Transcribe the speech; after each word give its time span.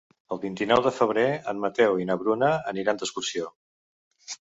El 0.35 0.39
vint-i-nou 0.45 0.81
de 0.87 0.91
febrer 0.95 1.27
en 1.53 1.61
Mateu 1.67 2.01
i 2.05 2.09
na 2.13 2.17
Bruna 2.25 2.53
aniran 2.75 3.03
d'excursió. 3.03 3.57